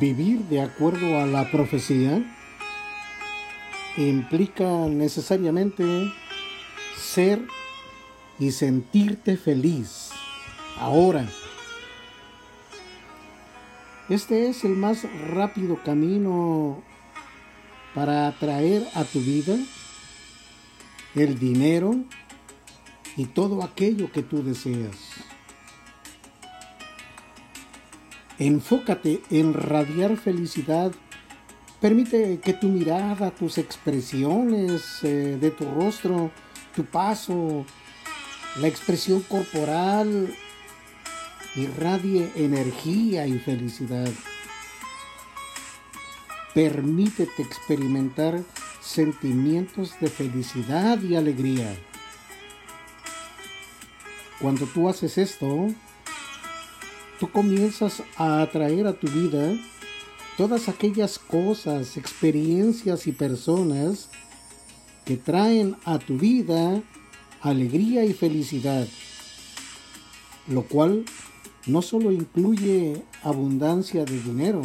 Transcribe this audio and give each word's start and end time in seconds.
Vivir 0.00 0.40
de 0.44 0.60
acuerdo 0.62 1.20
a 1.20 1.26
la 1.26 1.50
profecía 1.50 2.22
implica 3.96 4.64
necesariamente 4.88 5.84
ser 6.96 7.46
y 8.38 8.52
sentirte 8.52 9.36
feliz 9.36 10.10
ahora. 10.78 11.26
Este 14.08 14.48
es 14.48 14.64
el 14.64 14.72
más 14.72 15.06
rápido 15.28 15.82
camino 15.84 16.82
para 17.94 18.28
atraer 18.28 18.88
a 18.94 19.04
tu 19.04 19.20
vida 19.20 19.56
el 21.14 21.38
dinero 21.38 21.96
y 23.16 23.26
todo 23.26 23.62
aquello 23.62 24.10
que 24.10 24.22
tú 24.22 24.42
deseas. 24.42 24.96
Enfócate 28.38 29.22
en 29.30 29.54
radiar 29.54 30.16
felicidad. 30.16 30.92
Permite 31.80 32.38
que 32.40 32.52
tu 32.52 32.68
mirada, 32.68 33.30
tus 33.30 33.58
expresiones 33.58 35.00
eh, 35.02 35.36
de 35.40 35.50
tu 35.50 35.64
rostro, 35.70 36.30
tu 36.74 36.84
paso, 36.84 37.64
la 38.60 38.68
expresión 38.68 39.22
corporal 39.22 40.32
irradie 41.54 42.30
energía 42.34 43.26
y 43.26 43.38
felicidad. 43.38 44.08
Permítete 46.54 47.42
experimentar 47.42 48.42
sentimientos 48.80 49.94
de 50.00 50.08
felicidad 50.08 51.00
y 51.00 51.16
alegría. 51.16 51.74
Cuando 54.40 54.66
tú 54.66 54.88
haces 54.88 55.18
esto, 55.18 55.68
tú 57.18 57.30
comienzas 57.30 58.02
a 58.16 58.42
atraer 58.42 58.86
a 58.86 58.92
tu 58.92 59.08
vida 59.08 59.54
todas 60.36 60.68
aquellas 60.68 61.18
cosas, 61.18 61.96
experiencias 61.96 63.06
y 63.06 63.12
personas 63.12 64.08
que 65.04 65.16
traen 65.16 65.76
a 65.84 65.98
tu 65.98 66.16
vida 66.16 66.82
alegría 67.40 68.04
y 68.04 68.12
felicidad, 68.12 68.86
lo 70.48 70.62
cual 70.62 71.04
no 71.66 71.82
solo 71.82 72.12
incluye 72.12 73.02
abundancia 73.22 74.04
de 74.04 74.20
dinero, 74.20 74.62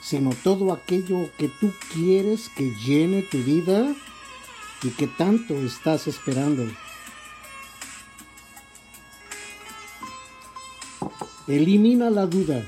sino 0.00 0.30
todo 0.44 0.72
aquello 0.72 1.28
que 1.38 1.48
tú 1.48 1.72
quieres 1.92 2.48
que 2.50 2.72
llene 2.84 3.22
tu 3.22 3.38
vida 3.38 3.94
y 4.82 4.90
que 4.90 5.06
tanto 5.06 5.54
estás 5.54 6.06
esperando. 6.06 6.64
Elimina 11.48 12.10
la 12.10 12.26
duda 12.26 12.64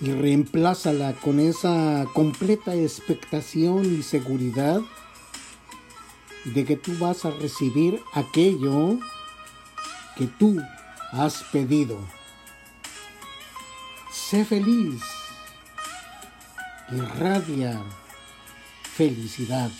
y 0.00 0.10
reemplázala 0.10 1.12
con 1.14 1.38
esa 1.38 2.06
completa 2.12 2.74
expectación 2.74 3.84
y 3.84 4.02
seguridad 4.02 4.80
de 6.44 6.64
que 6.64 6.76
tú 6.76 6.92
vas 6.98 7.24
a 7.24 7.30
recibir 7.30 8.00
aquello 8.14 8.98
que 10.16 10.26
tú 10.26 10.60
has 11.12 11.44
pedido. 11.44 11.98
Sé 14.12 14.44
feliz, 14.44 15.02
irradia 16.90 17.80
felicidad. 18.96 19.70